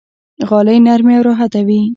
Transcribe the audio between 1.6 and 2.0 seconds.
وي.